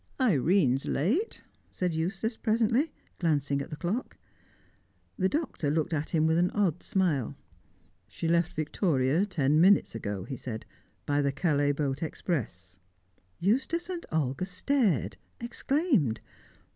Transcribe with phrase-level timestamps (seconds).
[0.19, 4.17] "Irene's late," said Eustace presently, glancing at the clock.
[5.15, 7.35] The Doctor looked at him with an odd smile.
[8.07, 10.65] "She left Victoria ten minutes ago," he said,
[11.05, 12.79] "by the Calais boat express."
[13.39, 16.19] Eustace and Olga stared, exclaimed.